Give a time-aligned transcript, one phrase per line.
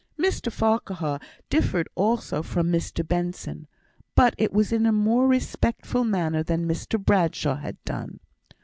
[0.17, 1.19] Mr Farquhar
[1.51, 3.67] differed also from Mr Benson,
[4.15, 8.19] but it was in a more respectful manner than Mr Bradshaw had done.